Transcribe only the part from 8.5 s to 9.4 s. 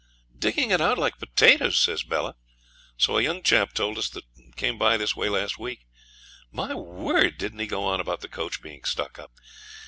being stuck up.